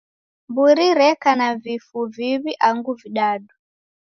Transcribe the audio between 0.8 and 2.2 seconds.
reka na vifu